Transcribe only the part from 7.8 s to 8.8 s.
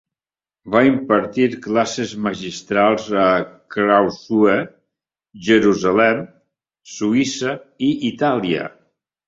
i Itàlia.